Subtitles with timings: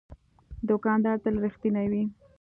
[0.69, 2.03] دوکاندار تل رښتینی وي.